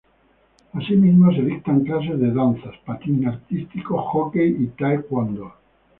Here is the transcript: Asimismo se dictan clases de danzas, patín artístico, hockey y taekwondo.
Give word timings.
Asimismo 0.73 1.31
se 1.31 1.43
dictan 1.43 1.81
clases 1.83 2.19
de 2.19 2.31
danzas, 2.33 2.75
patín 2.85 3.27
artístico, 3.27 4.01
hockey 4.01 4.47
y 4.57 4.65
taekwondo. 4.69 5.53